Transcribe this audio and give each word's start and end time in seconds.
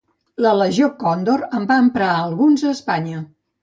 La 0.45 0.53
Legió 0.61 0.87
Còndor 1.03 1.45
en 1.61 1.71
va 1.75 1.79
emprar 1.85 2.11
alguns 2.19 2.69
a 2.69 2.77
Espanya. 2.77 3.27